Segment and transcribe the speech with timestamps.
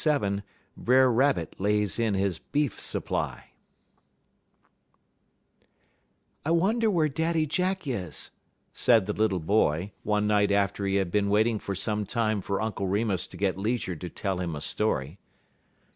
[0.03, 0.41] XLVII
[0.75, 3.41] BRER RABBIT LAYS IN HIS BEEF SUPPLY
[6.43, 8.31] "I wonder where Daddy Jack is,"
[8.73, 12.59] said the little boy, one night after he had been waiting for some time for
[12.63, 15.19] Uncle Remus to get leisure to tell him a story.